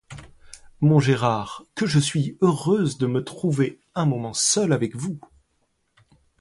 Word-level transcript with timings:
Mon 0.79 0.99
Gérard, 0.99 1.63
que 1.75 1.85
je 1.85 1.99
suis 1.99 2.35
heureuse 2.41 2.97
de 2.97 3.05
me 3.05 3.23
trouver 3.23 3.79
un 3.93 4.07
moment 4.07 4.33
seule 4.33 4.73
avec 4.73 4.95
vous! 4.95 5.19